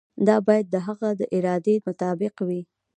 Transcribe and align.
دا 0.27 0.35
باید 0.47 0.65
د 0.69 0.75
هغه 0.87 1.09
د 1.19 1.21
ارادې 1.37 1.75
مطابق 1.87 2.35
وي. 2.47 2.61